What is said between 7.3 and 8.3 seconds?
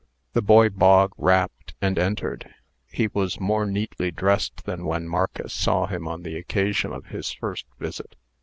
first visit.